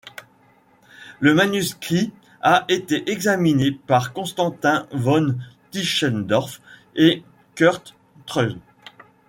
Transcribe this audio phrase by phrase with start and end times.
[1.19, 2.11] Le manuscrit
[2.41, 5.37] a été examiné par Constantin von
[5.69, 6.59] Tischendorf,
[6.95, 7.21] et
[7.53, 8.55] Kurt Treu.